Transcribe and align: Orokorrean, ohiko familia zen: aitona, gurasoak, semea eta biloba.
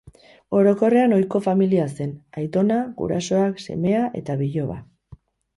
Orokorrean, 0.59 1.13
ohiko 1.17 1.41
familia 1.49 1.85
zen: 1.99 2.15
aitona, 2.43 2.79
gurasoak, 3.03 3.63
semea 3.67 4.03
eta 4.23 4.39
biloba. 4.45 4.81